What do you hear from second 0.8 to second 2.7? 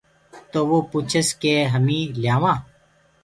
سوچس ڪي همي ليآوآنٚ